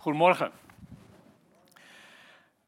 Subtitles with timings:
[0.00, 0.52] Goedemorgen.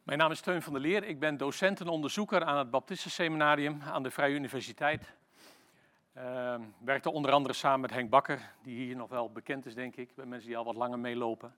[0.02, 1.04] Mijn naam is Teun van der Leer.
[1.04, 5.12] Ik ben docent en onderzoeker aan het Baptistenseminarium aan de Vrije Universiteit.
[6.16, 9.96] Uh, werkte onder andere samen met Henk Bakker, die hier nog wel bekend is, denk
[9.96, 11.56] ik, bij mensen die al wat langer meelopen.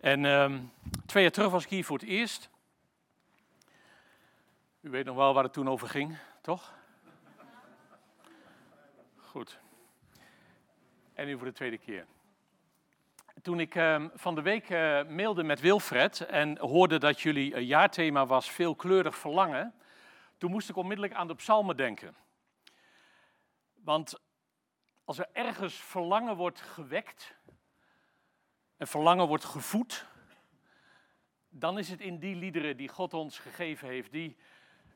[0.00, 0.54] En uh,
[1.06, 2.50] twee jaar terug was ik hier voor het eerst.
[4.80, 6.74] U weet nog wel waar het toen over ging, toch?
[9.16, 9.58] Goed.
[11.14, 12.06] En nu voor de tweede keer.
[13.42, 17.60] Toen ik uh, van de week uh, mailde met Wilfred en hoorde dat jullie uh,
[17.60, 19.74] jaarthema was veelkleurig verlangen,
[20.38, 22.16] toen moest ik onmiddellijk aan de psalmen denken.
[23.74, 24.20] Want
[25.04, 27.34] als er ergens verlangen wordt gewekt
[28.76, 30.06] en verlangen wordt gevoed,
[31.48, 34.36] dan is het in die liederen die God ons gegeven heeft, die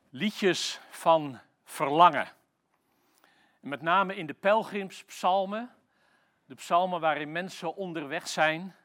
[0.09, 2.27] liedjes van verlangen.
[3.61, 5.75] En met name in de pelgrimspsalmen,
[6.45, 8.75] de psalmen waarin mensen onderweg zijn,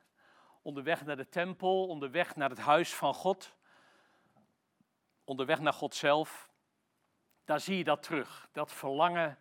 [0.62, 3.54] onderweg naar de tempel, onderweg naar het huis van God,
[5.24, 6.48] onderweg naar God zelf.
[7.44, 9.38] Daar zie je dat terug, dat verlangen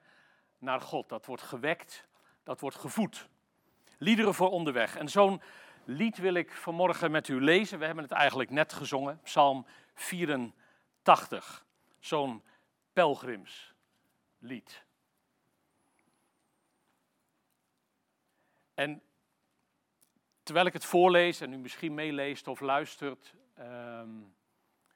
[0.58, 1.10] naar God.
[1.10, 2.08] Dat wordt gewekt,
[2.44, 3.28] dat wordt gevoed.
[3.98, 4.96] Liederen voor onderweg.
[4.96, 5.42] En zo'n
[5.86, 7.80] lied wil ik vanmorgen met u lezen.
[7.80, 11.66] We hebben het eigenlijk net gezongen, Psalm 84.
[12.00, 12.44] Zo'n
[12.94, 14.86] pelgrimslied.
[18.78, 19.02] En
[20.44, 24.36] terwijl ik het voorlees en u misschien meeleest of luistert, um,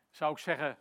[0.10, 0.78] zou ik zeggen,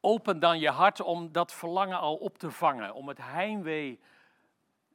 [0.00, 4.00] open dan je hart om dat verlangen al op te vangen, om het heimwee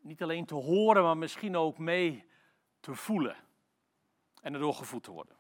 [0.02, 2.26] niet alleen te horen, maar misschien ook mee
[2.80, 3.36] te voelen
[4.42, 5.36] en erdoor gevoed te worden.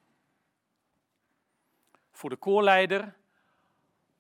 [2.11, 3.15] Voor de koorleider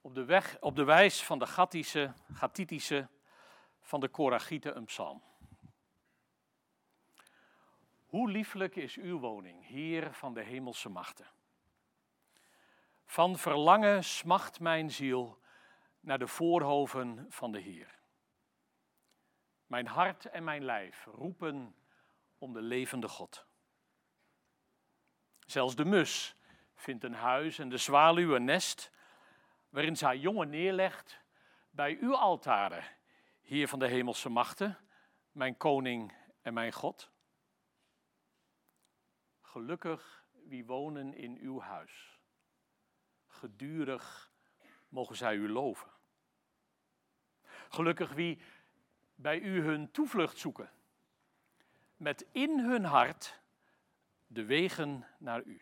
[0.01, 3.07] op de, weg, op de wijs van de Gattische, Gatitische,
[3.81, 5.21] van de Koragieten een psalm.
[8.15, 11.25] Hoe lieflijk is uw woning, Heer van de hemelse machten.
[13.05, 15.39] Van verlangen smacht mijn ziel
[15.99, 17.99] naar de voorhoven van de Heer.
[19.67, 21.75] Mijn hart en mijn lijf roepen
[22.37, 23.45] om de levende God.
[25.45, 26.35] Zelfs de mus
[26.75, 28.91] vindt een huis en de zwaluw een nest,
[29.69, 31.21] waarin zij jongen neerlegt
[31.69, 32.83] bij uw altaren,
[33.41, 34.77] Heer van de hemelse machten,
[35.31, 37.13] mijn koning en mijn God.
[39.55, 42.19] Gelukkig wie wonen in uw huis.
[43.27, 44.31] Gedurig
[44.89, 45.89] mogen zij u loven.
[47.69, 48.41] Gelukkig wie
[49.15, 50.71] bij u hun toevlucht zoeken.
[51.97, 53.41] Met in hun hart
[54.27, 55.61] de wegen naar u.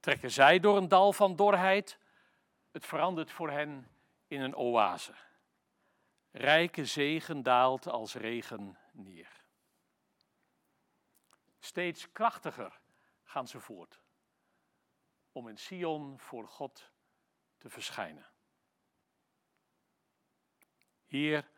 [0.00, 1.98] Trekken zij door een dal van dorheid,
[2.70, 3.90] het verandert voor hen
[4.26, 5.14] in een oase.
[6.30, 9.37] Rijke zegen daalt als regen neer.
[11.58, 12.80] Steeds krachtiger
[13.22, 14.00] gaan ze voort
[15.32, 16.90] om in Sion voor God
[17.56, 18.26] te verschijnen.
[21.06, 21.50] Heer,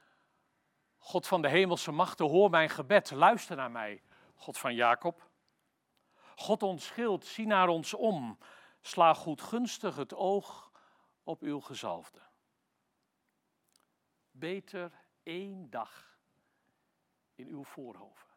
[0.96, 4.02] God van de hemelse machten, hoor mijn gebed, luister naar mij,
[4.34, 5.30] God van Jacob.
[6.36, 8.38] God ons schild, zie naar ons om,
[8.80, 10.72] sla goedgunstig het oog
[11.22, 12.20] op uw gezalfde.
[14.30, 16.18] Beter één dag
[17.34, 18.29] in uw voorhoven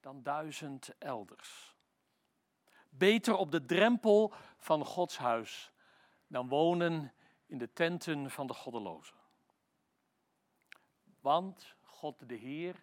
[0.00, 1.74] dan duizend elders.
[2.88, 5.72] Beter op de drempel van Gods huis
[6.26, 7.12] dan wonen
[7.46, 9.16] in de tenten van de goddelozen.
[11.20, 12.76] Want God de Heer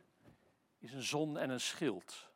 [0.78, 2.30] is een zon en een schild.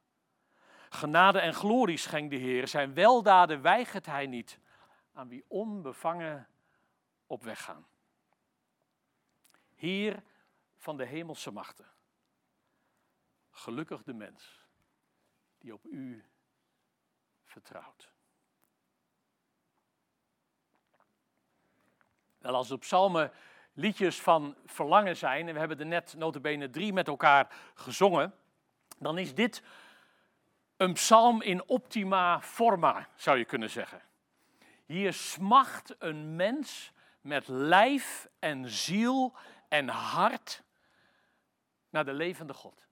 [0.90, 2.68] Genade en glorie schenkt de Heer.
[2.68, 4.60] Zijn weldaden weigert hij niet
[5.14, 6.48] aan wie onbevangen
[7.26, 7.88] op weg gaan.
[9.76, 10.24] Heer
[10.76, 11.88] van de hemelse machten.
[13.52, 14.61] Gelukkig de mens
[15.62, 16.24] die op u
[17.44, 18.10] vertrouwt.
[22.38, 23.32] Wel, als de psalmen
[23.74, 28.36] liedjes van verlangen zijn, en we hebben er net notabene drie met elkaar gezongen,
[28.98, 29.64] dan is dit
[30.78, 34.02] een psalm in optima forma, zou je kunnen zeggen.
[34.86, 36.92] Hier smacht een mens
[37.22, 39.36] met lijf en ziel
[39.68, 40.64] en hart
[41.90, 42.86] naar de levende God.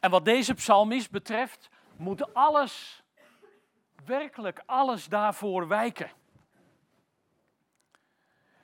[0.00, 3.02] En wat deze psalmist betreft, moet alles,
[4.04, 6.10] werkelijk alles daarvoor wijken.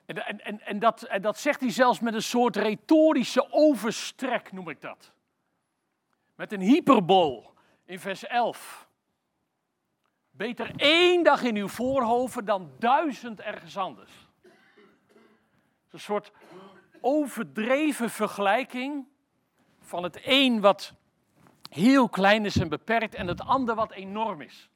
[0.05, 4.81] En, en, en, dat, dat zegt hij zelfs met een soort retorische overstrek, noem ik
[4.81, 5.13] dat.
[6.35, 7.53] Met een hyperbol
[7.85, 8.87] in vers 11.
[10.31, 14.11] Beter één dag in uw voorhoven dan duizend ergens anders.
[15.91, 16.31] Een soort
[17.01, 19.07] overdreven vergelijking
[19.79, 20.93] van het een wat
[21.69, 24.69] heel klein is en beperkt en het ander wat enorm is.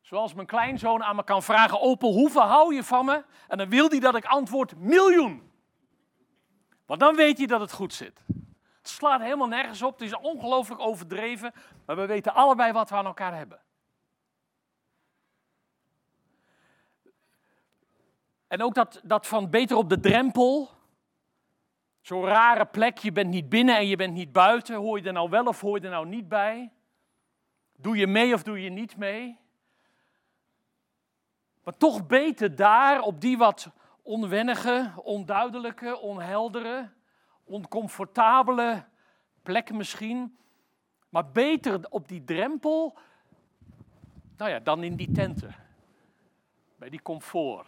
[0.00, 3.24] Zoals mijn kleinzoon aan me kan vragen: Opel, hoeveel hou je van me?
[3.48, 5.52] En dan wil hij dat ik antwoord: miljoen.
[6.86, 8.20] Want dan weet hij dat het goed zit.
[8.84, 11.52] Het slaat helemaal nergens op, het is ongelooflijk overdreven,
[11.86, 13.60] maar we weten allebei wat we aan elkaar hebben.
[18.46, 20.70] En ook dat, dat van beter op de drempel,
[22.04, 25.12] zo'n rare plek, je bent niet binnen en je bent niet buiten, hoor je er
[25.12, 26.72] nou wel of hoor je er nou niet bij?
[27.76, 29.38] Doe je mee of doe je niet mee?
[31.62, 33.70] Maar toch beter daar, op die wat
[34.02, 36.90] onwennige, onduidelijke, onheldere,
[37.44, 38.84] oncomfortabele
[39.42, 40.38] plek misschien.
[41.08, 42.98] Maar beter op die drempel,
[44.36, 45.54] nou ja, dan in die tenten.
[46.76, 47.66] Bij die comfort.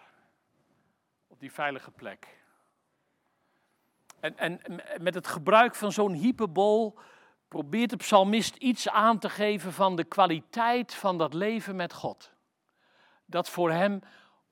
[1.26, 2.44] Op die veilige plek.
[4.20, 4.60] En, en
[5.00, 6.98] met het gebruik van zo'n hyperbol
[7.48, 12.34] probeert de psalmist iets aan te geven van de kwaliteit van dat leven met God
[13.26, 14.00] dat voor hem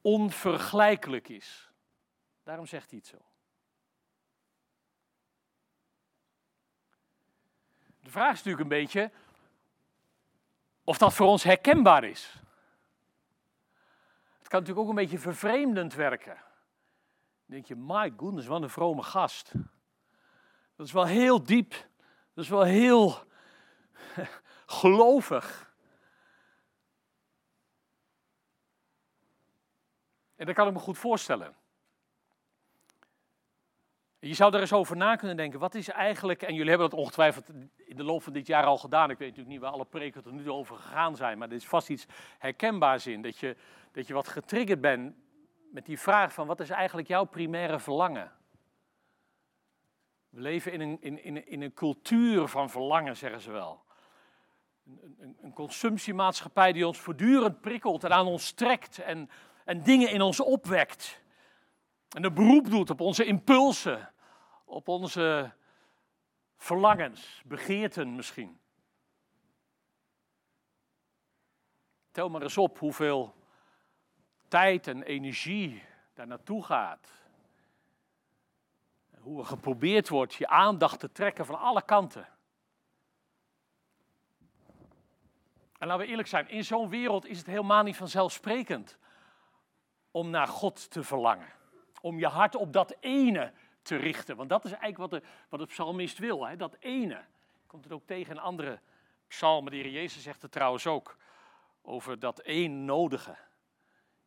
[0.01, 1.71] onvergelijkelijk is.
[2.43, 3.17] Daarom zegt hij het zo.
[8.01, 9.11] De vraag is natuurlijk een beetje
[10.85, 12.43] of dat voor ons herkenbaar is.
[14.39, 16.43] Het kan natuurlijk ook een beetje vervreemdend werken.
[17.55, 19.53] Denk je, my goodness, wat een vrome gast.
[20.77, 21.71] Dat is wel heel diep.
[22.35, 23.19] Dat is wel heel
[24.81, 25.75] gelovig.
[30.37, 31.55] En dat kan ik me goed voorstellen.
[34.19, 35.61] Je zou er eens over na kunnen denken.
[35.61, 38.79] Wat is eigenlijk, en jullie hebben dat ongetwijfeld in de loop van dit jaar al
[38.79, 39.11] gedaan.
[39.11, 41.39] Ik weet natuurlijk niet waar alle preken er nu over gegaan zijn.
[41.39, 42.06] Maar er is vast iets
[42.39, 43.23] herkenbaars in.
[43.23, 43.56] Dat je,
[43.93, 45.24] dat je wat getriggerd bent
[45.75, 48.32] met die vraag van wat is eigenlijk jouw primaire verlangen?
[50.29, 53.82] We leven in een, in, in, in een cultuur van verlangen, zeggen ze wel.
[54.87, 58.99] Een, een, een consumptiemaatschappij die ons voortdurend prikkelt en aan ons trekt.
[58.99, 59.31] En
[59.65, 61.23] en dingen in ons opwekt.
[62.09, 64.12] En een beroep doet op onze impulsen,
[64.65, 65.53] op onze
[66.56, 68.61] verlangens, begeerten misschien.
[72.11, 73.35] Tel maar eens op hoeveel
[74.49, 75.82] tijd en energie
[76.14, 77.08] daar naartoe gaat.
[79.20, 82.29] Hoe er geprobeerd wordt je aandacht te trekken van alle kanten.
[85.79, 88.99] En laten we eerlijk zijn, in zo'n wereld is het helemaal niet vanzelfsprekend
[90.11, 91.52] om naar God te verlangen.
[92.00, 93.52] Om je hart op dat ene
[93.82, 94.37] te richten.
[94.37, 96.56] Want dat is eigenlijk wat de, wat de psalmist wil, hè?
[96.56, 97.25] dat ene.
[97.67, 98.81] Komt het ook tegen in andere
[99.29, 99.70] psalmen.
[99.70, 101.17] De Heer Jezus zegt het trouwens ook
[101.82, 103.37] over dat één nodige.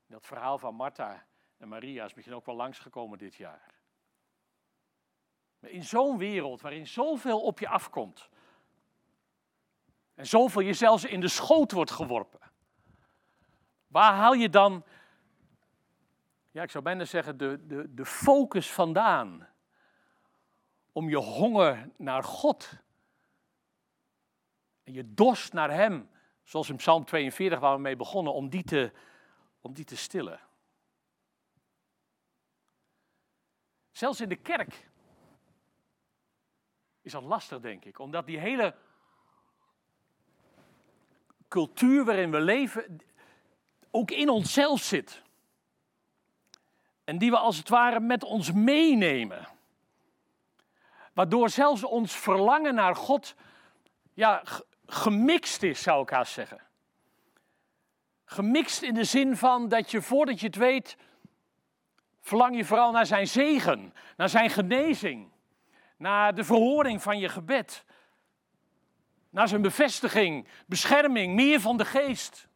[0.07, 1.25] Dat verhaal van Martha
[1.57, 3.75] en Maria is misschien ook wel langsgekomen dit jaar.
[5.59, 8.29] Maar in zo'n wereld waarin zoveel op je afkomt.
[10.13, 12.39] En zoveel je zelfs in de schoot wordt geworpen.
[13.87, 14.83] Waar haal je dan
[16.57, 19.47] ja, ik zou bijna zeggen, de, de, de focus vandaan.
[20.91, 22.69] Om je honger naar God.
[24.83, 26.09] En je dorst naar Hem,
[26.43, 28.91] zoals in Psalm 42 waar we mee begonnen, om die te,
[29.61, 30.39] om die te stillen.
[33.91, 34.89] Zelfs in de kerk
[37.01, 38.75] is dat lastig, denk ik, omdat die hele
[41.47, 42.97] cultuur waarin we leven
[43.91, 45.21] ook in onszelf zit.
[47.03, 49.47] En die we als het ware met ons meenemen.
[51.13, 53.35] Waardoor zelfs ons verlangen naar God
[54.13, 54.43] ja,
[54.85, 56.66] gemixt is, zou ik haast zeggen.
[58.29, 60.97] Gemixt in de zin van dat je voordat je het weet,
[62.19, 65.31] verlang je vooral naar zijn zegen, naar zijn genezing,
[65.97, 67.85] naar de verhoring van je gebed,
[69.29, 72.47] naar zijn bevestiging, bescherming, meer van de geest.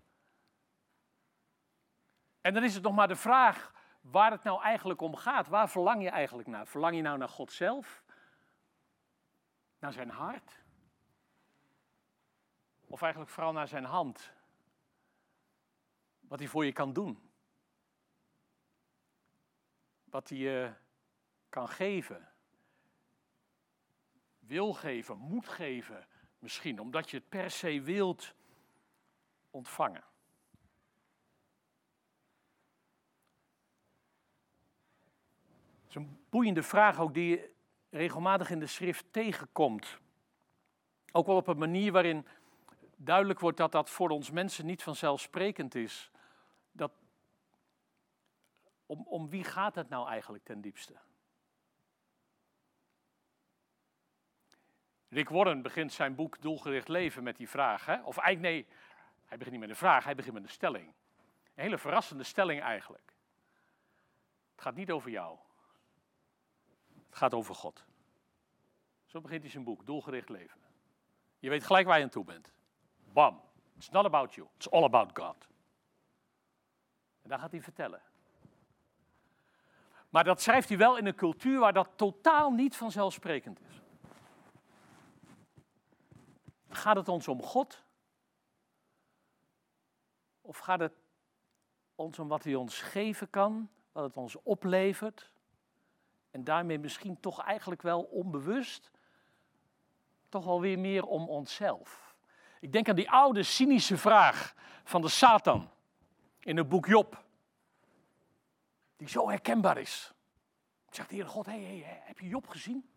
[2.42, 5.48] En dan is het nog maar de vraag waar het nou eigenlijk om gaat.
[5.48, 6.68] Waar verlang je eigenlijk naar?
[6.68, 8.04] Verlang je nou naar God zelf?
[9.80, 10.64] Naar zijn hart?
[12.88, 14.34] Of eigenlijk vooral naar zijn hand?
[16.32, 17.20] Wat hij voor je kan doen?
[20.04, 20.74] Wat hij je
[21.50, 22.30] kan geven?
[24.40, 26.08] Wil geven, moet geven
[26.40, 28.34] misschien, omdat je het per se wilt
[29.50, 30.04] ontvangen.
[35.88, 37.54] is een boeiende vraag ook die je
[37.90, 40.00] regelmatig in de schrift tegenkomt.
[41.12, 42.26] Ook wel op een manier waarin
[42.96, 46.12] duidelijk wordt dat dat voor ons mensen niet vanzelfsprekend is.
[48.92, 51.00] Om, om wie gaat het nou eigenlijk ten diepste?
[55.08, 57.86] Rick Warren begint zijn boek Doelgericht Leven met die vraag.
[57.86, 58.02] Hè?
[58.02, 58.76] Of eigenlijk nee,
[59.26, 60.88] hij begint niet met een vraag, hij begint met een stelling.
[60.88, 63.14] Een hele verrassende stelling eigenlijk.
[64.52, 65.38] Het gaat niet over jou.
[67.06, 67.86] Het gaat over God.
[69.06, 70.62] Zo begint hij zijn boek, Doelgericht Leven.
[71.40, 72.52] Je weet gelijk waar je aan toe bent.
[73.14, 73.42] Bam.
[73.76, 74.48] It's not about you.
[74.56, 75.48] It's all about God.
[77.22, 78.02] En daar gaat hij vertellen.
[80.12, 83.82] Maar dat schrijft hij wel in een cultuur waar dat totaal niet vanzelfsprekend is.
[86.70, 87.84] Gaat het ons om God?
[90.42, 90.94] Of gaat het
[91.96, 95.32] ons om wat hij ons geven kan, wat het ons oplevert?
[96.32, 98.92] En daarmee misschien toch eigenlijk wel onbewust,
[100.30, 102.16] toch wel weer meer om onszelf.
[102.60, 104.54] Ik denk aan die oude cynische vraag
[104.84, 105.70] van de Satan
[106.40, 107.21] in het boek Job
[109.02, 110.14] die zo herkenbaar is.
[110.90, 112.90] Zegt de Heer God, hey, heb je Job gezien?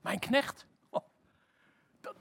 [0.00, 0.66] Mijn knecht?
[0.90, 1.04] Oh,
[2.00, 2.16] dat,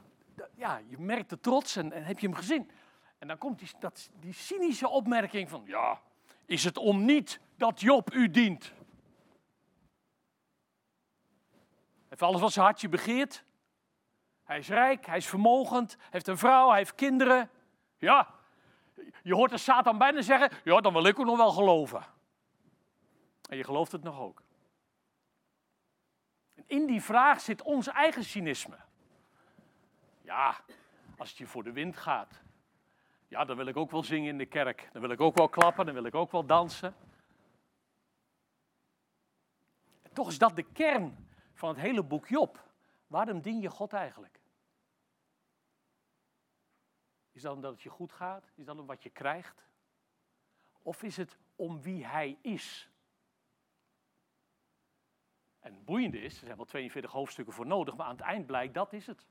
[0.56, 2.72] ja, je merkt de trots en, heb je hem gezien?
[3.18, 6.02] En dan komt die, dat, die cynische opmerking van, ja,
[6.46, 8.72] is het om niet dat Job u dient?
[12.08, 13.44] Heeft alles wat zijn hartje begeert.
[14.44, 17.50] Hij is rijk, hij is vermogend, heeft een vrouw, hij heeft kinderen.
[17.98, 18.36] Ja,
[19.24, 22.16] je hoort de Satan bijna zeggen, ja, dan wil ik ook nog wel geloven.
[23.48, 24.42] En je gelooft het nog ook.
[26.66, 28.78] In die vraag zit ons eigen cynisme.
[30.22, 30.62] Ja,
[31.18, 32.42] als het je voor de wind gaat,
[33.28, 34.90] ja, dan wil ik ook wel zingen in de kerk.
[34.92, 36.96] Dan wil ik ook wel klappen, dan wil ik ook wel dansen.
[40.02, 42.66] En toch is dat de kern van het hele boek Job.
[43.08, 44.40] Waarom dien je God eigenlijk?
[47.32, 48.52] Is dat omdat het je goed gaat?
[48.56, 49.66] Is dat om wat je krijgt?
[50.82, 52.90] Of is het om wie hij is?
[55.60, 58.46] En het boeiende is, er zijn wel 42 hoofdstukken voor nodig, maar aan het eind
[58.46, 59.26] blijkt dat is het.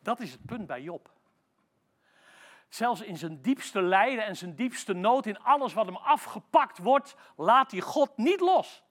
[0.00, 1.10] Dat is het punt bij Job.
[2.68, 7.16] Zelfs in zijn diepste lijden en zijn diepste nood, in alles wat hem afgepakt wordt,
[7.36, 8.84] laat hij God niet los.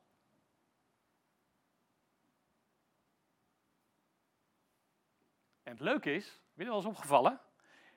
[5.63, 7.39] En het leuke is, weet je wel eens opgevallen?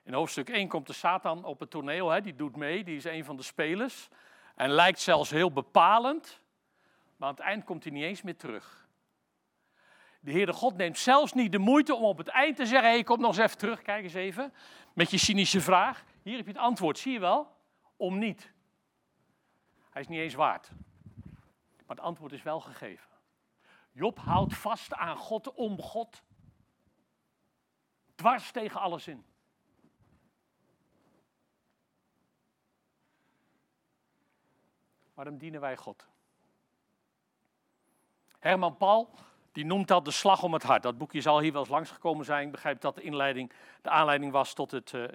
[0.03, 3.03] In hoofdstuk 1 komt de Satan op het toneel, hè, die doet mee, die is
[3.03, 4.09] een van de spelers.
[4.55, 6.41] En lijkt zelfs heel bepalend.
[7.19, 8.87] Maar aan het eind komt hij niet eens meer terug.
[10.19, 13.03] De Heere God neemt zelfs niet de moeite om op het eind te zeggen: hey,
[13.03, 14.53] kom nog eens even terug, kijk eens even.
[14.93, 16.03] Met je cynische vraag.
[16.21, 17.55] Hier heb je het antwoord, zie je wel?
[17.97, 18.53] Om niet.
[19.89, 20.71] Hij is niet eens waard.
[21.85, 23.09] Maar het antwoord is wel gegeven.
[23.91, 26.23] Job houdt vast aan God om God.
[28.15, 29.25] Dwars tegen alles in.
[35.13, 36.08] Waarom dienen wij God?
[38.39, 39.09] Herman Paul,
[39.51, 40.83] die noemt dat de slag om het hart.
[40.83, 42.45] Dat boekje zal hier wel eens langsgekomen zijn.
[42.45, 45.05] Ik begrijp dat de, inleiding, de aanleiding was tot het uh,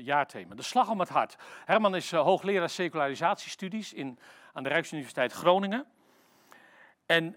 [0.00, 0.54] jaarthema.
[0.54, 1.36] De slag om het hart.
[1.64, 4.18] Herman is hoogleraar secularisatiestudies in,
[4.52, 5.86] aan de Rijksuniversiteit Groningen.
[7.06, 7.36] En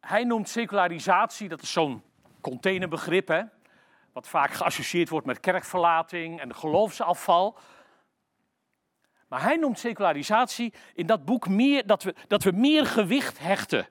[0.00, 2.02] hij noemt secularisatie, dat is zo'n
[2.40, 3.42] containerbegrip, hè,
[4.12, 7.58] wat vaak geassocieerd wordt met kerkverlating en geloofsafval.
[9.28, 13.88] Maar hij noemt secularisatie in dat boek meer, dat, we, dat we meer gewicht hechten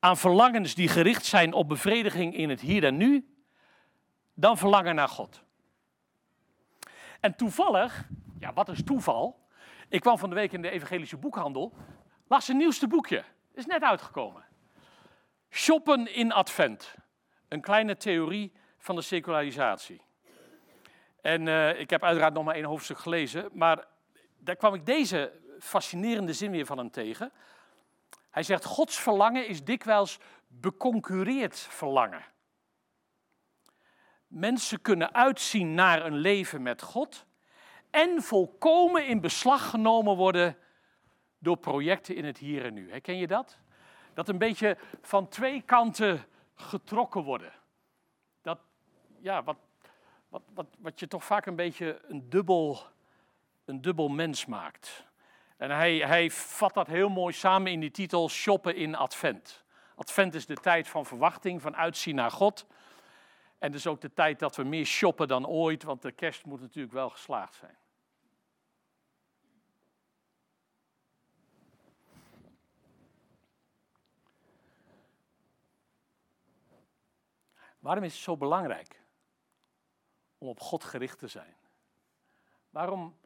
[0.00, 3.34] aan verlangens die gericht zijn op bevrediging in het hier en nu,
[4.34, 5.42] dan verlangen naar God.
[7.20, 9.48] En toevallig, ja, wat is toeval?
[9.88, 11.72] Ik kwam van de week in de evangelische boekhandel,
[12.28, 14.44] las zijn nieuwste boekje, is net uitgekomen.
[15.50, 16.94] Shoppen in Advent,
[17.48, 20.00] een kleine theorie van de secularisatie.
[21.20, 23.84] En uh, ik heb uiteraard nog maar één hoofdstuk gelezen, maar
[24.38, 27.32] daar kwam ik deze fascinerende zin weer van hem tegen.
[28.30, 32.24] Hij zegt, Gods verlangen is dikwijls beconcureerd verlangen.
[34.26, 37.26] Mensen kunnen uitzien naar een leven met God
[37.90, 40.56] en volkomen in beslag genomen worden
[41.38, 42.90] door projecten in het hier en nu.
[42.90, 43.58] Herken je dat?
[44.14, 47.52] Dat een beetje van twee kanten getrokken worden.
[48.42, 48.58] Dat,
[49.20, 49.56] ja, wat,
[50.28, 52.86] wat, wat, wat je toch vaak een beetje een dubbel,
[53.64, 55.08] een dubbel mens maakt.
[55.60, 59.64] En hij, hij vat dat heel mooi samen in die titel Shoppen in Advent.
[59.94, 62.66] Advent is de tijd van verwachting, van uitzien naar God.
[63.58, 66.60] En is ook de tijd dat we meer shoppen dan ooit, want de kerst moet
[66.60, 67.76] natuurlijk wel geslaagd zijn.
[77.78, 79.00] Waarom is het zo belangrijk
[80.38, 81.56] om op God gericht te zijn?
[82.70, 83.18] Waarom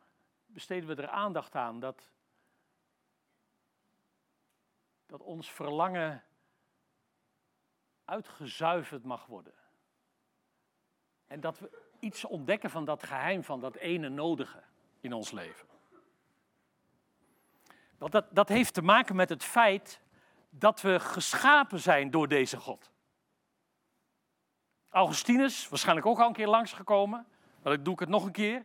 [0.47, 2.13] besteden we er aandacht aan dat
[5.15, 6.25] dat ons verlangen
[8.05, 9.55] uitgezuiverd mag worden.
[11.27, 14.63] En dat we iets ontdekken van dat geheim van dat ene nodige
[15.01, 15.69] in ons leven.
[17.99, 20.01] Want dat, dat heeft te maken met het feit
[20.51, 22.91] dat we geschapen zijn door deze God.
[24.89, 27.27] Augustinus, waarschijnlijk ook al een keer langsgekomen,
[27.63, 28.65] maar dan doe ik het nog een keer.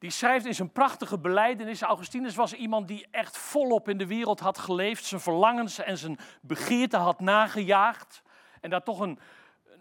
[0.00, 1.82] Die schrijft in zijn prachtige beleidenis.
[1.82, 6.18] Augustinus was iemand die echt volop in de wereld had geleefd, zijn verlangens en zijn
[6.40, 8.22] begeerten had nagejaagd.
[8.60, 9.18] En daar toch een,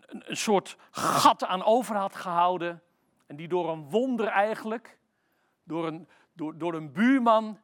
[0.05, 2.81] een, een soort gat aan over had gehouden.
[3.27, 4.99] En die door een wonder eigenlijk,
[5.63, 7.59] door een, door, door een buurman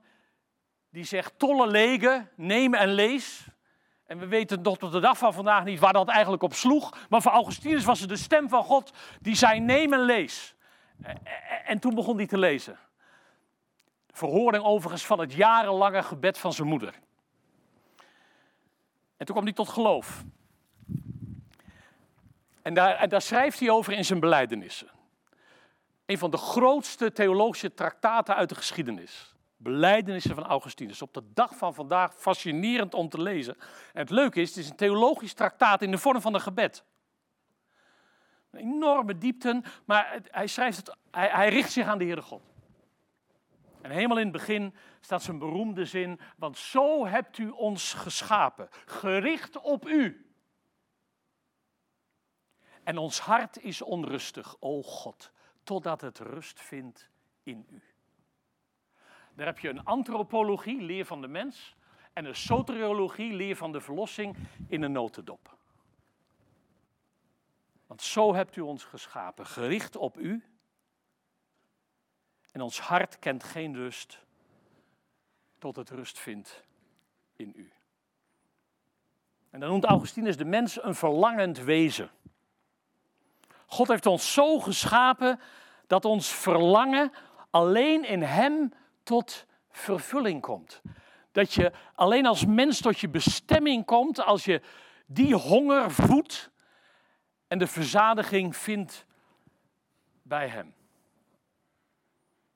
[0.89, 3.47] die zegt: Tolle legen, neem en lees.
[4.05, 6.97] En we weten nog tot de dag van vandaag niet waar dat eigenlijk op sloeg.
[7.09, 10.54] Maar voor Augustinus was het de stem van God die zei: Neem en lees.
[11.65, 12.79] En toen begon hij te lezen.
[14.11, 16.93] Verhoring overigens van het jarenlange gebed van zijn moeder.
[19.17, 20.23] En toen kwam hij tot geloof.
[22.61, 24.87] En daar, en daar schrijft hij over in zijn belijdenissen.
[26.05, 29.35] Een van de grootste theologische traktaten uit de geschiedenis.
[29.57, 31.01] Belijdenissen van Augustinus.
[31.01, 33.57] Op de dag van vandaag fascinerend om te lezen.
[33.93, 36.83] En het leuke is, het is een theologisch traktaat in de vorm van een gebed.
[38.55, 42.41] Enorme diepten, maar hij, schrijft het, hij, hij richt zich aan de Heere God.
[43.81, 48.67] En helemaal in het begin staat zijn beroemde zin, want zo hebt u ons geschapen,
[48.85, 50.29] gericht op u.
[52.83, 55.31] En ons hart is onrustig, o God,
[55.63, 57.09] totdat het rust vindt
[57.43, 57.81] in u.
[59.35, 61.75] Daar heb je een antropologie, leer van de mens,
[62.13, 64.35] en een soteriologie, leer van de verlossing,
[64.67, 65.54] in een notendop.
[67.87, 70.43] Want zo hebt u ons geschapen, gericht op u.
[72.51, 74.19] En ons hart kent geen rust
[75.57, 76.63] tot het rust vindt
[77.35, 77.71] in u.
[79.49, 82.09] En dan noemt Augustinus de mens een verlangend wezen.
[83.65, 85.39] God heeft ons zo geschapen
[85.87, 87.11] dat ons verlangen
[87.49, 90.81] alleen in Hem tot vervulling komt.
[91.31, 94.61] Dat je alleen als mens tot je bestemming komt als je
[95.05, 96.51] die honger voedt
[97.55, 99.05] en de verzadiging vindt
[100.21, 100.73] bij Hem.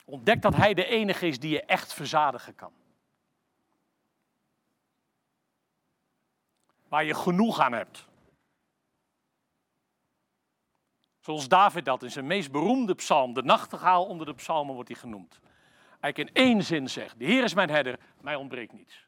[0.06, 2.74] Ontdek dat Hij de enige is die je echt verzadigen kan.
[6.88, 8.08] Waar je genoeg aan hebt.
[11.20, 14.98] Zoals David dat in zijn meest beroemde psalm, de nachtegaal onder de psalmen wordt hij
[14.98, 15.40] genoemd.
[16.00, 19.08] Hij in één zin zegt, de Heer is mijn herder, mij ontbreekt niets.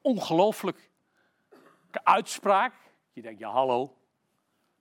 [0.00, 0.90] Ongelooflijk
[2.02, 2.85] uitspraak.
[3.16, 3.96] Je denkt, ja hallo,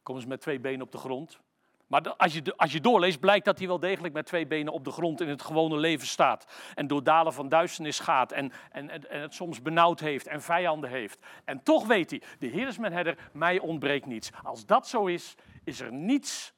[0.04, 1.40] kom eens met twee benen op de grond.
[1.88, 4.84] Maar als je, als je doorleest, blijkt dat hij wel degelijk met twee benen op
[4.84, 6.72] de grond in het gewone leven staat.
[6.74, 10.90] En door dalen van duisternis gaat en, en, en het soms benauwd heeft en vijanden
[10.90, 11.26] heeft.
[11.46, 14.32] En toch weet hij, de Heer is mijn herder, mij ontbreekt niets.
[14.44, 16.54] Als dat zo is, is er niets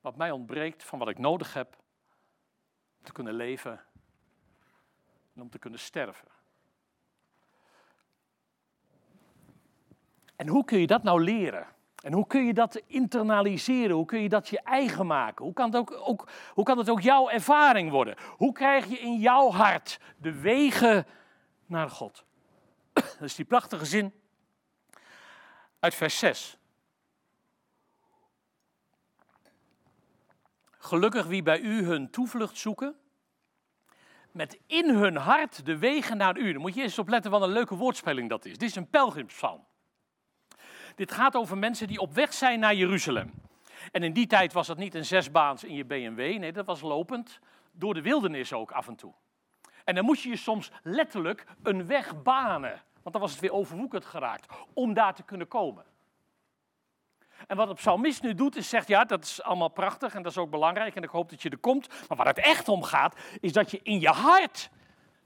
[0.00, 1.76] wat mij ontbreekt van wat ik nodig heb
[2.98, 3.80] om te kunnen leven
[5.34, 6.39] en om te kunnen sterven.
[10.40, 11.66] En hoe kun je dat nou leren?
[12.02, 13.96] En hoe kun je dat internaliseren?
[13.96, 15.44] Hoe kun je dat je eigen maken?
[15.44, 18.16] Hoe kan het ook, ook, hoe kan ook jouw ervaring worden?
[18.36, 21.06] Hoe krijg je in jouw hart de wegen
[21.66, 22.24] naar God?
[22.92, 24.12] Dat is die prachtige zin
[25.80, 26.58] uit vers 6.
[30.78, 32.96] Gelukkig wie bij u hun toevlucht zoeken,
[34.30, 36.52] met in hun hart de wegen naar u.
[36.52, 38.58] Dan moet je eens opletten wat een leuke woordspeling dat is.
[38.58, 39.68] Dit is een pelgrimspsalm.
[41.00, 43.32] Dit gaat over mensen die op weg zijn naar Jeruzalem.
[43.92, 46.80] En in die tijd was dat niet een zesbaans in je BMW, nee, dat was
[46.80, 47.38] lopend
[47.72, 49.12] door de wildernis ook af en toe.
[49.84, 53.52] En dan moest je je soms letterlijk een weg banen, want dan was het weer
[53.52, 55.84] overwoekerd geraakt, om daar te kunnen komen.
[57.46, 60.32] En wat de psalmist nu doet, is zegt, ja, dat is allemaal prachtig en dat
[60.32, 62.08] is ook belangrijk en ik hoop dat je er komt.
[62.08, 64.70] Maar waar het echt om gaat, is dat je in je hart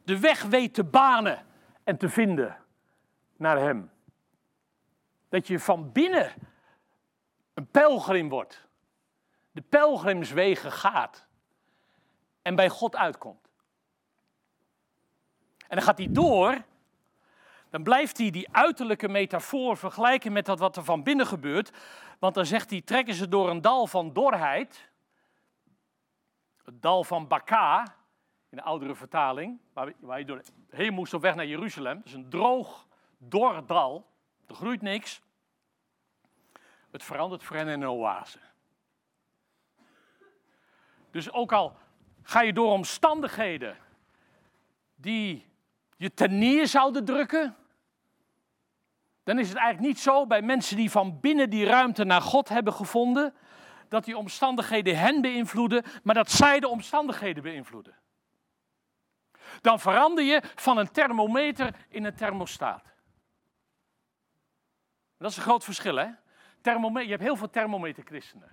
[0.04, 1.46] de weg weet te banen
[1.84, 2.56] en te vinden
[3.36, 3.92] naar Hem.
[5.34, 6.32] Dat je van binnen
[7.54, 8.66] een pelgrim wordt.
[9.50, 11.26] De pelgrimswegen gaat.
[12.42, 13.48] En bij God uitkomt.
[15.68, 16.64] En dan gaat hij door
[17.70, 21.72] dan blijft hij die uiterlijke metafoor vergelijken met dat wat er van binnen gebeurt.
[22.18, 24.90] Want dan zegt hij, trekken ze door een dal van dorheid,
[26.64, 27.96] het dal van Baka,
[28.50, 31.96] in de oudere vertaling, waar, waar je doorheen moest op weg naar Jeruzalem.
[31.96, 32.86] Dat is een droog,
[33.18, 34.06] dor dal,
[34.46, 35.22] er groeit niks.
[36.94, 38.38] Het verandert voor hen in een oase.
[41.10, 41.76] Dus ook al
[42.22, 43.76] ga je door omstandigheden
[44.94, 45.48] die
[45.96, 47.56] je ten neer zouden drukken,
[49.24, 52.48] dan is het eigenlijk niet zo bij mensen die van binnen die ruimte naar God
[52.48, 53.34] hebben gevonden,
[53.88, 57.94] dat die omstandigheden hen beïnvloeden, maar dat zij de omstandigheden beïnvloeden.
[59.60, 62.84] Dan verander je van een thermometer in een thermostaat.
[65.18, 66.22] Dat is een groot verschil, hè?
[66.64, 68.48] Je hebt heel veel thermometerchristenen.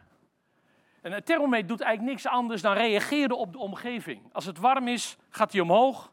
[1.02, 4.22] En een thermometer doet eigenlijk niks anders dan reageren op de omgeving.
[4.32, 6.12] Als het warm is, gaat hij omhoog.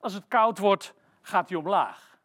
[0.00, 2.18] Als het koud wordt, gaat hij omlaag.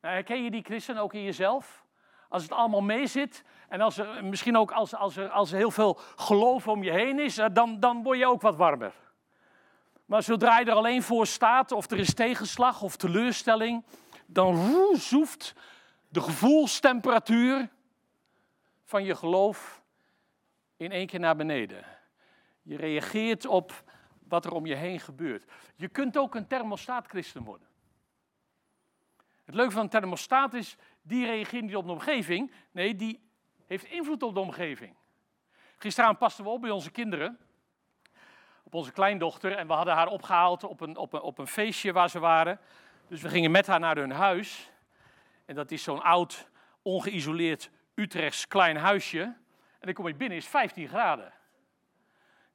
[0.00, 1.84] Nou, herken je die christen ook in jezelf?
[2.28, 5.70] Als het allemaal meezit en als er, misschien ook als, als, er, als er heel
[5.70, 8.92] veel geloof om je heen is, eh, dan, dan word je ook wat warmer.
[10.04, 13.84] Maar zodra je er alleen voor staat, of er is tegenslag of teleurstelling,
[14.26, 14.56] dan
[14.92, 15.54] zoeft
[16.08, 17.68] de gevoelstemperatuur
[18.90, 19.82] van je geloof
[20.76, 21.84] in één keer naar beneden.
[22.62, 23.84] Je reageert op
[24.28, 25.50] wat er om je heen gebeurt.
[25.74, 27.68] Je kunt ook een thermostaat-christen worden.
[29.44, 32.52] Het leuke van een thermostaat is, die reageert niet op de omgeving.
[32.70, 33.20] Nee, die
[33.66, 34.94] heeft invloed op de omgeving.
[35.76, 37.38] Gisteravond pasten we op bij onze kinderen.
[38.62, 39.56] Op onze kleindochter.
[39.56, 42.60] En we hadden haar opgehaald op een, op een, op een feestje waar ze waren.
[43.08, 44.70] Dus we gingen met haar naar hun huis.
[45.44, 46.48] En dat is zo'n oud,
[46.82, 49.20] ongeïsoleerd Utrechts klein huisje.
[49.20, 51.32] En dan kom je binnen, is 15 graden.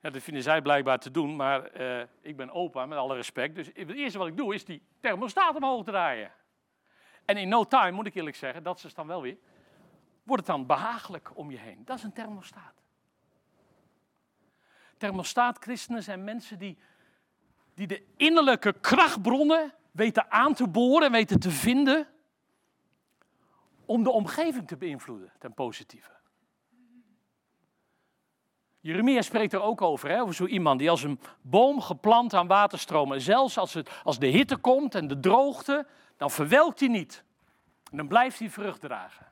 [0.02, 3.56] Ja, dat vinden zij blijkbaar te doen, maar uh, ik ben opa, met alle respect.
[3.56, 6.32] Dus het eerste wat ik doe, is die thermostaat omhoog draaien.
[7.26, 9.38] En in no time, moet ik eerlijk zeggen, dat is dan wel weer,
[10.24, 11.82] wordt het dan behagelijk om je heen.
[11.86, 12.84] Dat is een thermostaat.
[14.98, 16.78] Thermostaatchristenen zijn mensen die,
[17.74, 22.08] die de innerlijke krachtbronnen weten aan te boren, weten te vinden,
[23.86, 26.12] om de omgeving te beïnvloeden ten positieve.
[28.80, 32.48] Jeremia spreekt er ook over, hè, over zo iemand die als een boom geplant aan
[32.48, 33.22] waterstromen.
[33.22, 37.24] Zelfs als, het, als de hitte komt en de droogte, dan verwelkt hij niet.
[37.92, 39.32] En dan blijft hij vrucht dragen.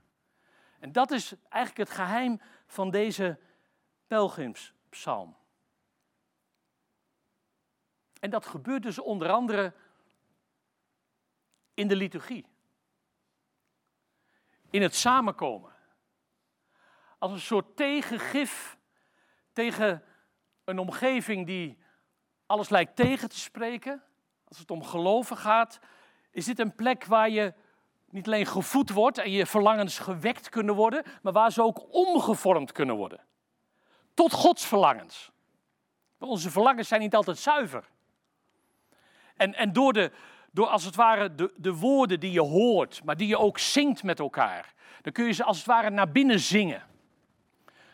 [0.80, 3.40] En dat is eigenlijk het geheim van deze
[4.08, 5.36] pelgrimspsalm.
[8.20, 9.74] En dat gebeurt dus onder andere
[11.74, 12.46] in de liturgie.
[14.74, 15.72] In het samenkomen.
[17.18, 18.78] Als een soort tegengif
[19.52, 20.04] tegen
[20.64, 21.78] een omgeving die
[22.46, 24.04] alles lijkt tegen te spreken.
[24.48, 25.80] Als het om geloven gaat,
[26.32, 27.54] is dit een plek waar je
[28.10, 32.72] niet alleen gevoed wordt en je verlangens gewekt kunnen worden, maar waar ze ook omgevormd
[32.72, 33.26] kunnen worden.
[34.14, 35.32] Tot Gods verlangens.
[36.18, 37.90] Onze verlangens zijn niet altijd zuiver.
[39.36, 40.12] En, en door, de,
[40.54, 44.04] door als het ware de, de woorden die je hoort, maar die je ook zingt
[44.04, 46.84] met elkaar, dan kun je ze als het ware naar binnen zingen.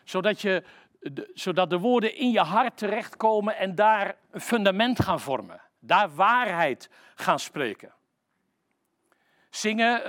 [0.04, 0.64] Zodat, je,
[1.00, 5.60] de, zodat de woorden in je hart terechtkomen en daar een fundament gaan vormen.
[5.78, 7.92] Daar waarheid gaan spreken
[9.50, 10.02] zingen,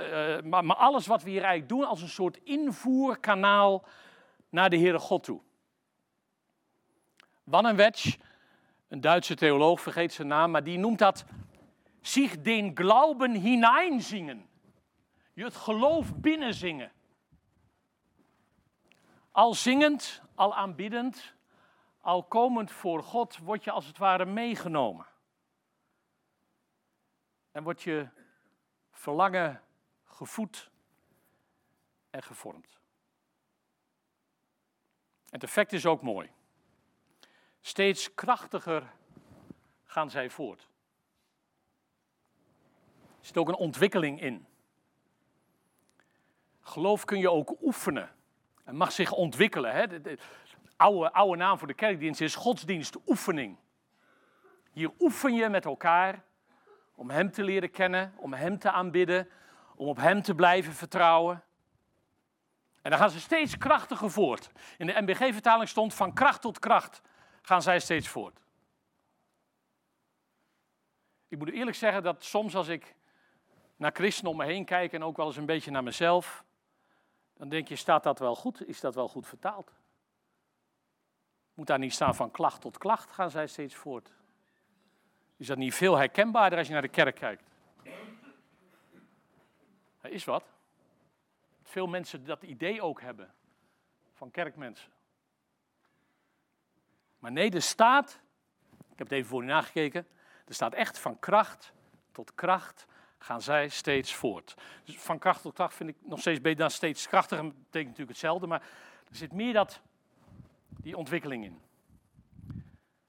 [0.48, 3.84] maar, maar, alles wat we hier eigenlijk doen als een soort invoerkanaal
[4.48, 5.40] naar de Heere God toe.
[7.44, 8.16] Wannenwetsch,
[8.88, 11.24] een Duitse theoloog, vergeet zijn naam, maar die noemt dat
[12.02, 14.48] zich den Glauben hineinzingen.
[15.32, 16.92] Je het geloof binnenzingen.
[19.30, 21.34] Al zingend, al aanbiddend,
[22.00, 25.06] al komend voor God, word je als het ware meegenomen.
[27.50, 28.08] En word je
[28.90, 29.62] verlangen
[30.04, 30.70] gevoed
[32.10, 32.78] en gevormd.
[35.30, 36.30] Het effect is ook mooi.
[37.60, 38.92] Steeds krachtiger
[39.84, 40.68] gaan zij voort.
[43.22, 44.46] Er zit ook een ontwikkeling in.
[46.60, 48.10] Geloof kun je ook oefenen.
[48.64, 49.72] En mag zich ontwikkelen.
[49.72, 50.00] Hè?
[50.00, 50.18] De,
[50.76, 53.56] oude, oude naam voor de kerkdienst is godsdienstoefening.
[54.70, 56.24] Hier oefen je met elkaar
[56.94, 59.28] om Hem te leren kennen, om Hem te aanbidden,
[59.76, 61.42] om op Hem te blijven vertrouwen.
[62.82, 64.50] En dan gaan ze steeds krachtiger voort.
[64.78, 67.02] In de MBG-vertaling stond van kracht tot kracht
[67.42, 68.40] gaan zij steeds voort.
[71.28, 72.94] Ik moet eerlijk zeggen dat soms als ik
[73.82, 76.44] naar christenen om me heen kijk en ook wel eens een beetje naar mezelf,
[77.36, 78.68] dan denk je, staat dat wel goed?
[78.68, 79.72] Is dat wel goed vertaald?
[81.54, 84.12] Moet daar niet staan van klacht tot klacht gaan zij steeds voort?
[85.36, 87.44] Is dat niet veel herkenbaarder als je naar de kerk kijkt?
[90.00, 90.44] Er is wat.
[91.62, 93.34] Veel mensen dat idee ook hebben
[94.12, 94.92] van kerkmensen.
[97.18, 98.20] Maar nee, er staat,
[98.70, 100.06] ik heb het even voor u nagekeken,
[100.44, 101.72] er staat echt van kracht
[102.12, 102.86] tot kracht
[103.22, 104.54] gaan zij steeds voort.
[104.84, 107.44] Dus van kracht tot kracht vind ik nog steeds beter dan steeds krachtiger.
[107.44, 108.62] Dat betekent natuurlijk hetzelfde, maar
[109.10, 109.80] er zit meer dat,
[110.68, 111.60] die ontwikkeling in.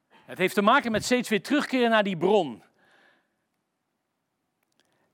[0.10, 2.64] Het heeft te maken met steeds weer terugkeren naar die bron.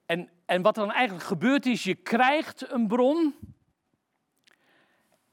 [0.06, 3.36] En, en wat er dan eigenlijk gebeurt is, je krijgt een bron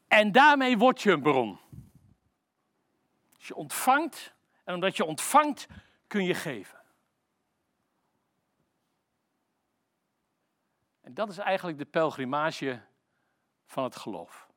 [0.09, 1.59] en daarmee word je een bron.
[3.37, 5.67] Dus je ontvangt en omdat je ontvangt
[6.07, 6.76] kun je geven.
[11.07, 12.81] En dat is eigenlijk de pelgrimage
[13.66, 14.49] van het geloof.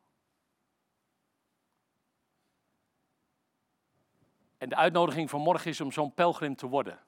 [4.57, 6.99] En de uitnodiging van morgen is om zo'n pelgrim te worden,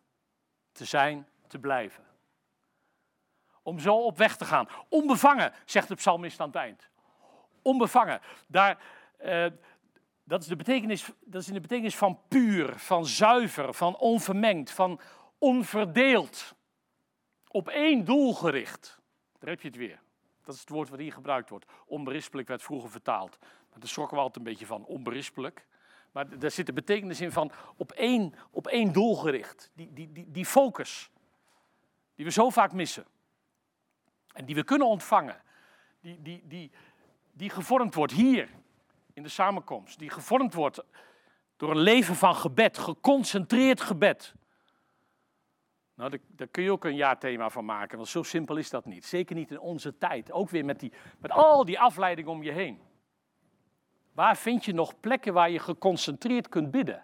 [0.71, 2.04] te zijn, te blijven.
[3.62, 4.67] Om zo op weg te gaan.
[4.89, 6.89] Onbevangen, zegt de psalmist aan het eind.
[7.62, 8.21] Onbevangen.
[8.47, 8.84] Daar,
[9.17, 9.45] eh,
[10.23, 14.71] dat, is de betekenis, dat is in de betekenis van puur, van zuiver, van onvermengd,
[14.71, 14.99] van
[15.38, 16.56] onverdeeld.
[17.47, 19.01] Op één doel gericht.
[19.41, 20.01] Daar heb je het weer.
[20.43, 21.65] Dat is het woord wat hier gebruikt wordt.
[21.86, 23.38] Onberispelijk werd vroeger vertaald.
[23.39, 25.67] Maar daar schrokken we altijd een beetje van, onberispelijk.
[26.12, 29.71] Maar daar zit de betekenis in van op één, op één doel gericht.
[29.73, 31.12] Die, die, die, die focus.
[32.15, 33.06] Die we zo vaak missen.
[34.34, 35.41] En die we kunnen ontvangen.
[35.99, 36.71] Die, die, die,
[37.32, 38.49] die gevormd wordt hier
[39.13, 39.99] in de samenkomst.
[39.99, 40.84] Die gevormd wordt
[41.58, 44.34] door een leven van gebed, geconcentreerd gebed.
[46.02, 49.06] Nou, daar, kun je ook een jaarthema van maken, want zo simpel is dat niet.
[49.06, 50.32] Zeker niet in onze tijd.
[50.32, 52.82] Ook weer met, die, met al die afleiding om je heen.
[54.12, 57.04] Waar vind je nog plekken waar je geconcentreerd kunt bidden?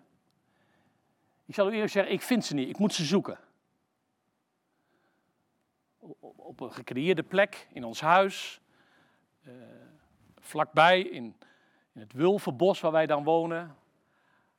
[1.45, 2.69] Ik zal u eerlijk zeggen, ik vind ze niet.
[2.69, 3.39] Ik moet ze zoeken.
[6.35, 8.61] Op een gecreëerde plek in ons huis,
[9.47, 9.53] uh,
[10.39, 11.35] vlakbij in,
[11.93, 13.75] in het Wulvenbos waar wij dan wonen.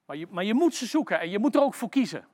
[0.05, 2.27] Maar je, maar je moet ze zoeken en je moet er ook voor kiezen.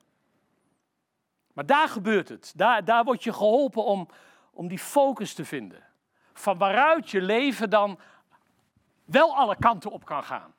[1.55, 2.53] Maar daar gebeurt het.
[2.57, 4.09] Daar, daar je geholpen om,
[4.51, 5.85] om die focus te vinden.
[6.33, 7.99] Van waaruit je leven dan
[9.05, 10.55] wel alle kanten op kan gaan.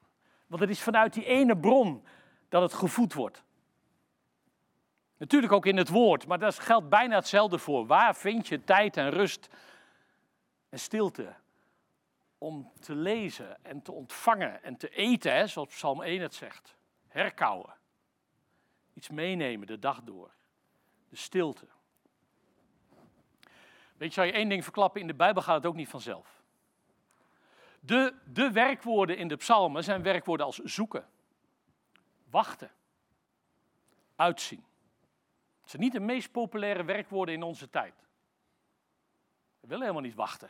[0.48, 2.06] Want het is vanuit die ene bron
[2.50, 3.44] dat het gevoed wordt.
[5.18, 7.86] Natuurlijk ook in het woord, maar dat geldt bijna hetzelfde voor.
[7.86, 9.50] Waar vind je tijd en rust
[10.70, 11.34] en stilte
[12.38, 16.76] om te lezen en te ontvangen en te eten, hè, zoals Psalm 1 het zegt.
[17.08, 17.74] Herkauwen.
[18.94, 20.32] Iets meenemen de dag door.
[21.15, 21.67] Stilte.
[23.97, 26.43] Weet je, zou je één ding verklappen, in de Bijbel gaat het ook niet vanzelf.
[27.80, 31.08] De, de werkwoorden in de psalmen zijn werkwoorden als zoeken,
[32.30, 32.71] wachten,
[34.15, 34.65] uitzien.
[35.62, 37.93] Het zijn niet de meest populaire werkwoorden in onze tijd.
[39.60, 40.49] We willen helemaal niet wachten.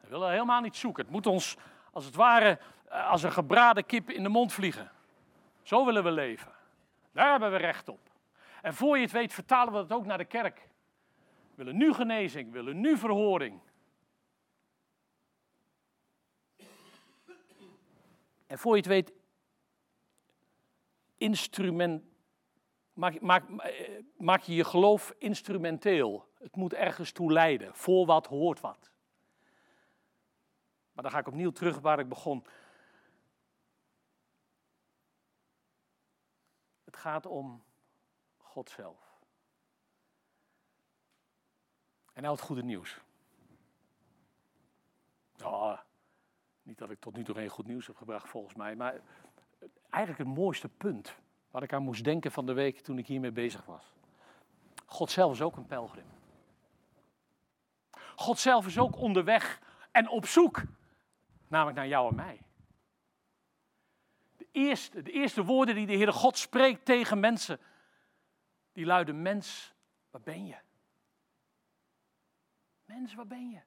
[0.00, 1.02] We willen helemaal niet zoeken.
[1.02, 1.56] Het moet ons,
[1.92, 4.90] als het ware, eh, als een gebraden kip in de mond vliegen.
[5.62, 6.52] Zo willen we leven.
[7.12, 8.07] Daar hebben we recht op.
[8.62, 10.68] En voor je het weet, vertalen we dat ook naar de kerk.
[11.50, 13.60] We willen nu genezing, we willen nu verhoring.
[18.46, 19.12] En voor je het weet,
[21.16, 22.04] instrument,
[22.92, 23.44] maak, maak,
[24.16, 26.28] maak je je geloof instrumenteel.
[26.38, 27.74] Het moet ergens toe leiden.
[27.74, 28.90] Voor wat hoort wat.
[30.92, 32.46] Maar dan ga ik opnieuw terug waar ik begon.
[36.84, 37.62] Het gaat om
[38.58, 38.96] God zelf.
[42.12, 43.00] En nou het goede nieuws.
[45.42, 45.78] Oh,
[46.62, 49.00] niet dat ik tot nu toe geen goed nieuws heb gebracht volgens mij, maar
[49.90, 51.14] eigenlijk het mooiste punt
[51.50, 53.92] waar ik aan moest denken van de week toen ik hiermee bezig was.
[54.86, 56.06] God zelf is ook een pelgrim.
[58.16, 60.62] God zelf is ook onderweg en op zoek,
[61.48, 62.40] namelijk naar jou en mij.
[64.36, 67.60] De eerste, de eerste woorden die de Heere God spreekt tegen mensen,
[68.78, 69.74] die luiden, mens,
[70.10, 70.56] waar ben je?
[72.84, 73.60] Mens, waar ben je?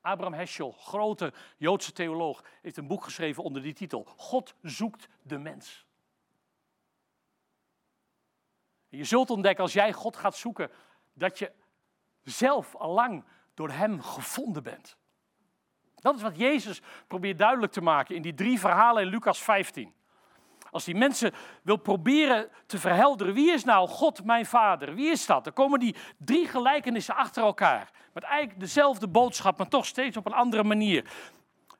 [0.00, 5.38] Abraham Heschel, grote Joodse theoloog, heeft een boek geschreven onder die titel: God zoekt de
[5.38, 5.86] mens.
[8.88, 10.70] je zult ontdekken als jij God gaat zoeken,
[11.12, 11.52] dat je
[12.22, 14.96] zelf allang door Hem gevonden bent.
[15.94, 19.94] Dat is wat Jezus probeert duidelijk te maken in die drie verhalen in Lucas 15.
[20.70, 24.94] Als die mensen wil proberen te verhelderen, wie is nou God mijn vader?
[24.94, 25.44] Wie is dat?
[25.44, 27.90] Dan komen die drie gelijkenissen achter elkaar.
[28.12, 31.04] Met eigenlijk dezelfde boodschap, maar toch steeds op een andere manier.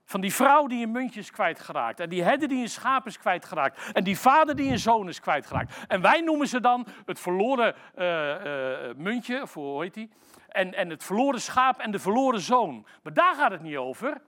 [0.04, 2.00] Van die vrouw die een muntje is kwijtgeraakt.
[2.00, 3.92] En die herder die een schaap is kwijtgeraakt.
[3.92, 5.84] En die vader die een zoon is kwijtgeraakt.
[5.88, 10.10] En wij noemen ze dan het verloren uh, uh, muntje, of hoe heet die?
[10.48, 12.86] En, en het verloren schaap en de verloren zoon.
[13.02, 14.20] Maar daar gaat het niet over.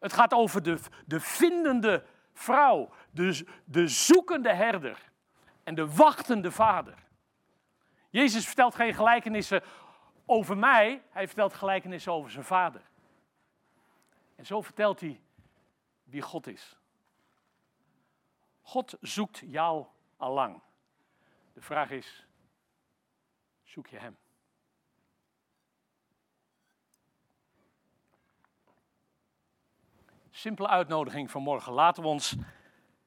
[0.00, 2.02] Het gaat over de, de vindende
[2.34, 5.12] vrouw, de, de zoekende herder
[5.62, 6.98] en de wachtende vader.
[8.10, 9.62] Jezus vertelt geen gelijkenissen
[10.26, 12.82] over mij, hij vertelt gelijkenissen over zijn vader.
[14.36, 15.20] En zo vertelt hij
[16.04, 16.78] wie God is.
[18.62, 20.60] God zoekt jou al lang.
[21.52, 22.26] De vraag is,
[23.62, 24.16] zoek je hem?
[30.36, 31.72] Simpele uitnodiging van morgen.
[31.72, 32.36] Laten we ons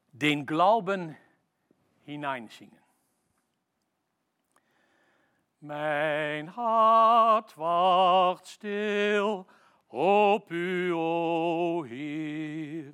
[0.09, 1.17] den Glauben
[2.03, 2.81] hineinzingen.
[5.57, 9.47] Mijn hart wacht stil
[9.87, 12.93] op u, o Heer.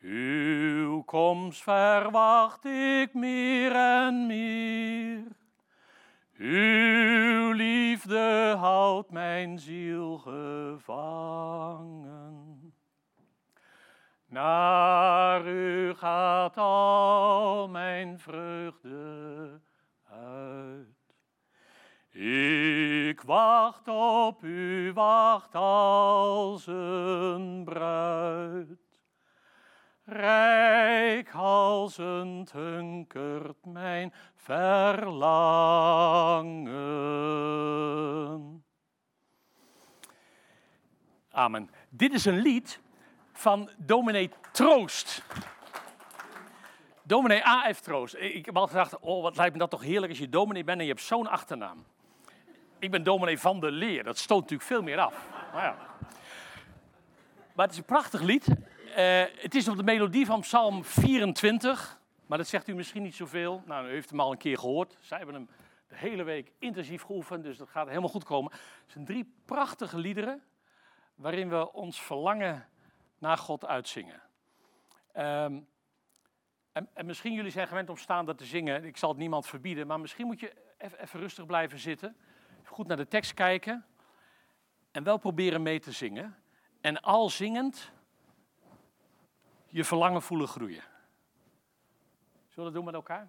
[0.00, 5.24] Uw komst verwacht ik meer en meer.
[6.36, 12.05] Uw liefde houdt mijn ziel gevangen.
[14.36, 19.60] Naar u gaat al mijn vreugde
[20.10, 21.14] uit.
[22.10, 28.78] Ik wacht op u, wacht als een bruid.
[30.04, 35.44] Rijkhalsend hunkert mijn verlangen.
[41.30, 41.70] Amen.
[41.90, 42.84] Dit is een lied
[43.36, 45.22] van dominee Troost.
[47.02, 47.80] Dominee A.F.
[47.80, 48.14] Troost.
[48.14, 50.78] Ik heb al gedacht, oh, wat lijkt me dat toch heerlijk als je dominee bent
[50.78, 51.84] en je hebt zo'n achternaam.
[52.78, 55.26] Ik ben dominee van de leer, dat stoot natuurlijk veel meer af.
[55.52, 55.76] Maar, ja.
[57.52, 58.48] maar het is een prachtig lied.
[58.48, 63.14] Uh, het is op de melodie van Psalm 24, maar dat zegt u misschien niet
[63.14, 63.62] zoveel.
[63.66, 64.96] Nou, u heeft hem al een keer gehoord.
[65.00, 65.48] Zij hebben hem
[65.88, 68.52] de hele week intensief geoefend, dus dat gaat helemaal goed komen.
[68.52, 70.42] Het zijn drie prachtige liederen
[71.14, 72.68] waarin we ons verlangen
[73.18, 74.22] naar God uitzingen.
[75.16, 75.68] Um,
[76.72, 78.84] en, en, misschien jullie zijn gewend om staande te zingen.
[78.84, 82.16] Ik zal het niemand verbieden, maar misschien moet je even, even rustig blijven zitten.
[82.64, 83.84] goed naar de tekst kijken.
[84.90, 86.36] En wel proberen mee te zingen.
[86.80, 87.92] En al zingend
[89.66, 90.82] je verlangen voelen groeien.
[92.48, 93.28] Zullen we dat doen met elkaar?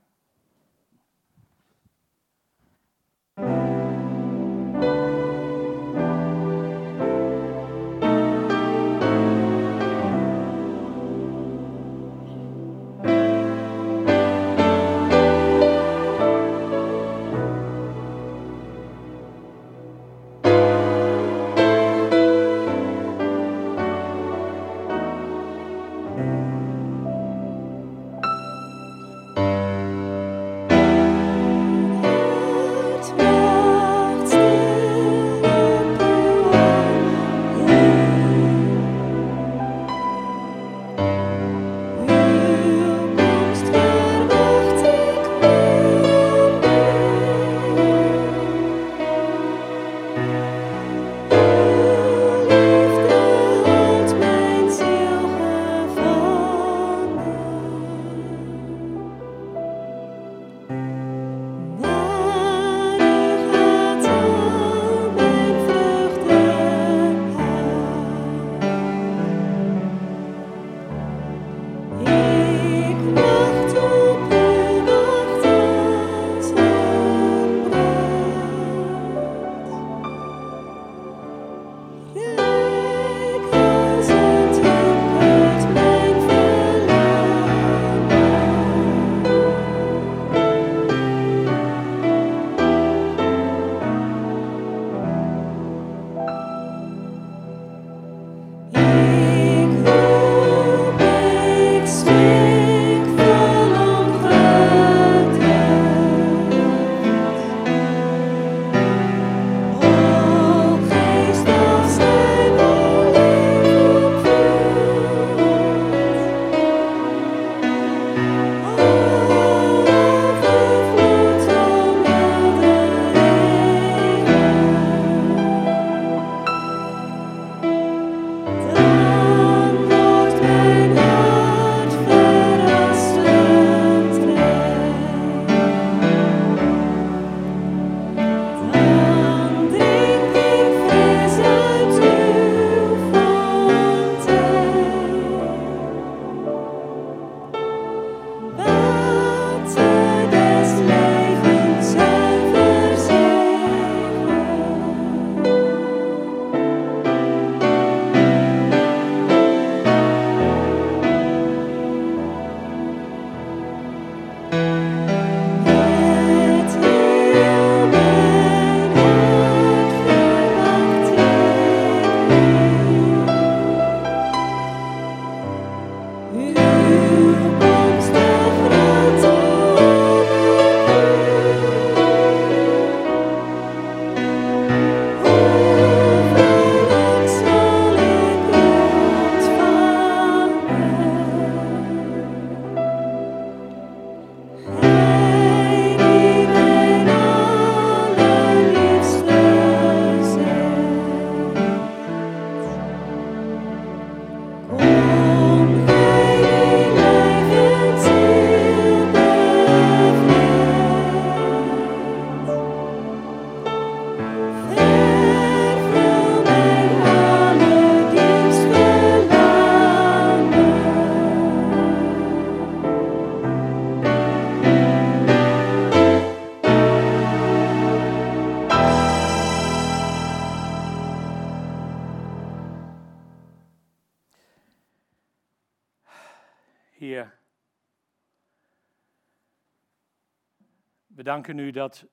[241.27, 242.05] Danken u dat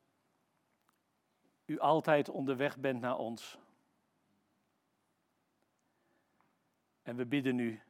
[1.64, 3.58] u altijd onderweg bent naar ons.
[7.02, 7.82] En we bidden u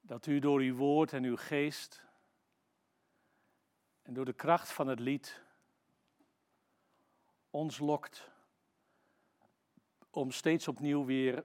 [0.00, 2.04] dat u door uw woord en uw geest
[4.02, 5.42] en door de kracht van het lied
[7.50, 8.30] ons lokt
[10.10, 11.44] om steeds opnieuw weer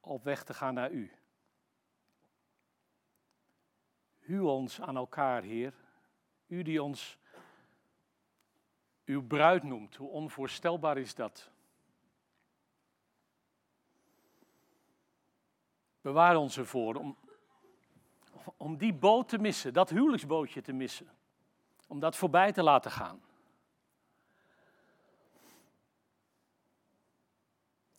[0.00, 1.12] op weg te gaan naar u.
[4.18, 5.74] Huw ons aan elkaar, Heer.
[6.46, 7.22] U die ons
[9.04, 11.50] uw bruid noemt, hoe onvoorstelbaar is dat?
[16.00, 17.16] Bewaar ons ervoor om,
[18.56, 21.08] om die boot te missen, dat huwelijksbootje te missen.
[21.86, 23.22] Om dat voorbij te laten gaan.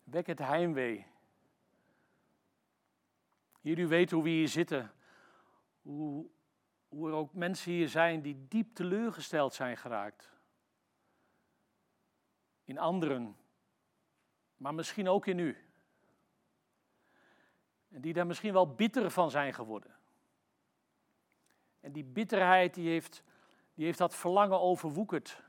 [0.03, 1.05] Wek het heimwee.
[3.61, 4.93] Hier, u weet hoe we hier zitten.
[5.81, 6.25] Hoe,
[6.87, 10.34] hoe er ook mensen hier zijn die diep teleurgesteld zijn geraakt.
[12.65, 13.37] In anderen,
[14.57, 15.57] maar misschien ook in u.
[17.89, 19.95] En die daar misschien wel bitter van zijn geworden.
[21.79, 23.23] En die bitterheid die heeft,
[23.73, 25.43] die heeft dat verlangen overwoekerd.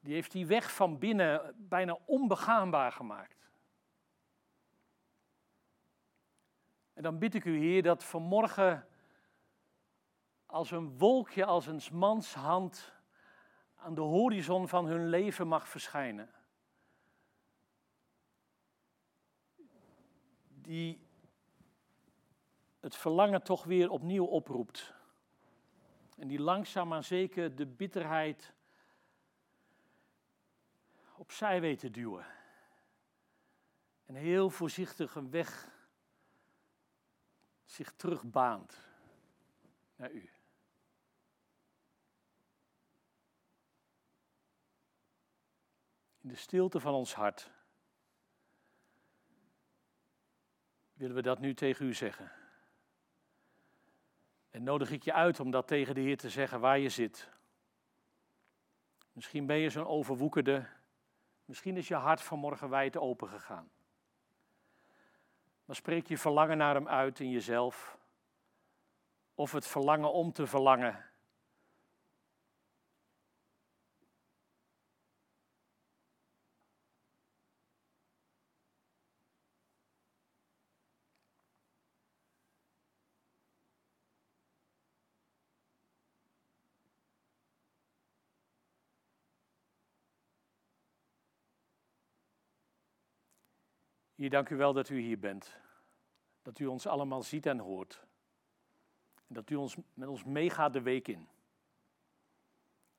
[0.00, 3.50] Die heeft die weg van binnen bijna onbegaanbaar gemaakt.
[6.92, 8.88] En dan bid ik u, Heer, dat vanmorgen
[10.46, 12.93] als een wolkje, als een mans hand
[13.84, 16.30] aan de horizon van hun leven mag verschijnen.
[20.48, 21.06] Die
[22.80, 24.92] het verlangen toch weer opnieuw oproept.
[26.16, 28.52] En die langzaam maar zeker de bitterheid
[31.16, 32.26] opzij weet te duwen.
[34.06, 35.70] En heel voorzichtig een weg
[37.64, 38.78] zich terugbaant
[39.96, 40.30] naar u.
[46.34, 47.50] de stilte van ons hart
[50.92, 52.32] willen we dat nu tegen u zeggen.
[54.50, 57.30] En nodig ik je uit om dat tegen de Heer te zeggen waar je zit.
[59.12, 60.66] Misschien ben je zo'n overwoekerde,
[61.44, 63.70] misschien is je hart vanmorgen wijd open gegaan.
[65.64, 67.98] Maar spreek je verlangen naar Hem uit in jezelf.
[69.34, 71.10] Of het verlangen om te verlangen.
[94.30, 95.56] Dank u wel dat u hier bent.
[96.42, 98.06] Dat u ons allemaal ziet en hoort.
[99.26, 101.28] En dat u ons, met ons meegaat de week in.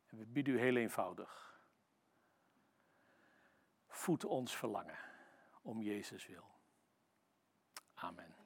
[0.06, 1.60] En we bidden u heel eenvoudig.
[3.88, 4.98] Voed ons verlangen
[5.62, 6.46] om Jezus wil.
[7.94, 8.45] Amen.